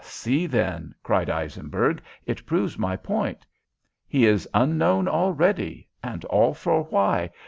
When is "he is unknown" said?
4.07-5.07